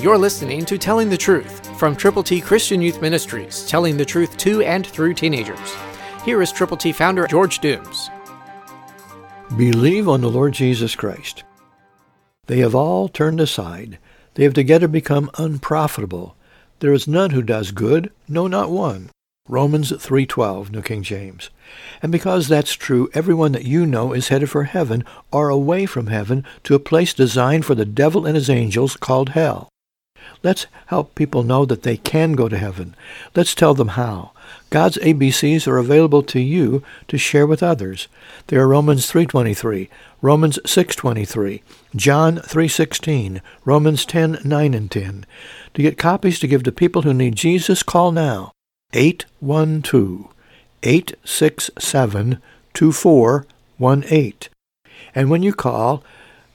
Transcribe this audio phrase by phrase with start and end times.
[0.00, 4.36] You're listening to Telling the Truth from Triple T Christian Youth Ministries, telling the truth
[4.36, 5.74] to and through teenagers.
[6.24, 8.08] Here is Triple T founder George Dooms.
[9.56, 11.42] Believe on the Lord Jesus Christ.
[12.46, 13.98] They have all turned aside.
[14.34, 16.36] They have together become unprofitable.
[16.78, 19.10] There is none who does good, no, not one.
[19.48, 21.50] Romans 3:12, New King James.
[22.00, 25.02] And because that's true, everyone that you know is headed for heaven
[25.32, 29.30] or away from heaven to a place designed for the devil and his angels called
[29.30, 29.68] hell.
[30.42, 32.94] Let's help people know that they can go to heaven.
[33.34, 34.32] Let's tell them how.
[34.70, 38.08] God's ABCs are available to you to share with others.
[38.48, 39.88] They are Romans 3:23,
[40.20, 41.62] Romans 6:23,
[41.96, 45.26] John 3:16, Romans 10:9 and 10.
[45.74, 48.52] To get copies to give to people who need Jesus, call now.
[48.92, 50.28] 812
[50.82, 52.38] 867
[52.74, 54.34] 2418.
[55.14, 56.02] And when you call,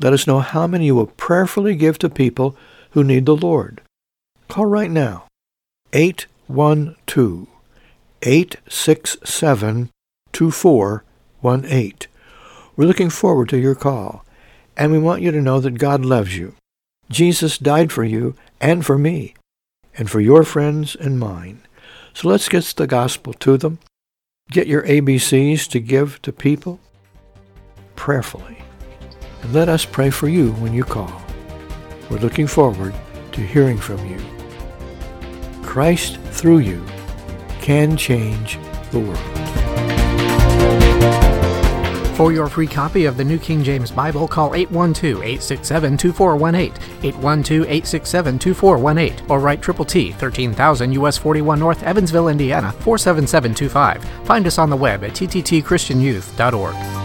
[0.00, 2.56] let us know how many you will prayerfully give to people
[2.90, 3.80] who need the Lord.
[4.48, 5.26] Call right now.
[5.92, 7.46] 812
[8.22, 9.90] 867
[10.32, 11.92] 2418.
[12.76, 14.24] We're looking forward to your call,
[14.76, 16.54] and we want you to know that God loves you.
[17.10, 19.34] Jesus died for you and for me,
[19.96, 21.62] and for your friends and mine.
[22.14, 23.78] So let's get the gospel to them.
[24.50, 26.80] Get your ABCs to give to people
[27.96, 28.58] prayerfully.
[29.42, 31.29] And let us pray for you when you call.
[32.10, 32.92] We're looking forward
[33.32, 34.18] to hearing from you.
[35.62, 36.84] Christ, through you,
[37.60, 38.58] can change
[38.90, 39.18] the world.
[42.16, 49.62] For your free copy of the New King James Bible, call 812-867-2418, 812-867-2418, or write
[49.62, 54.04] Triple T, 13000 US 41 North, Evansville, Indiana, 47725.
[54.26, 56.99] Find us on the web at tttchristianyouth.org.